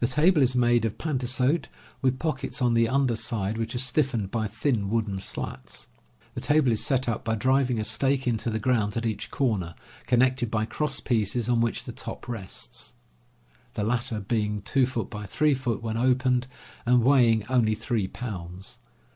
The 0.00 0.08
table 0.08 0.42
is 0.42 0.56
made 0.56 0.84
of 0.84 0.98
pantasote, 0.98 1.68
with 2.00 2.18
pockets 2.18 2.60
on 2.60 2.74
the 2.74 2.88
under 2.88 3.14
side 3.14 3.56
which 3.58 3.76
are 3.76 3.78
stiffened 3.78 4.32
by 4.32 4.48
thin 4.48 4.90
wooden 4.90 5.20
slats. 5.20 5.86
The 6.34 6.40
table 6.40 6.72
is 6.72 6.84
set 6.84 7.08
up 7.08 7.22
by 7.22 7.36
driving 7.36 7.78
a 7.78 7.84
stake 7.84 8.26
into 8.26 8.50
the 8.50 8.58
ground 8.58 8.96
at 8.96 9.06
each 9.06 9.30
corner, 9.30 9.76
connected 10.08 10.50
by 10.50 10.64
cross 10.64 10.98
pieces 10.98 11.48
on 11.48 11.60
which 11.60 11.84
the 11.84 11.92
top 11.92 12.26
rests, 12.26 12.94
the 13.74 13.84
latter 13.84 14.18
being 14.18 14.62
2x3 14.62 15.56
feet 15.56 15.80
when 15.80 15.96
opened, 15.96 16.48
and 16.84 17.04
weighing 17.04 17.46
only 17.48 17.76
3 17.76 18.08
pounds. 18.08 18.80